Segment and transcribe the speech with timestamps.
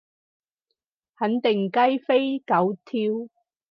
[1.15, 2.97] 肯定雞飛狗跳